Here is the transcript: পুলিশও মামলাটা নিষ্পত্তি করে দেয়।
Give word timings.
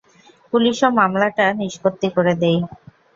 পুলিশও 0.51 0.89
মামলাটা 0.99 1.45
নিষ্পত্তি 1.59 2.07
করে 2.15 2.33
দেয়। 2.41 2.59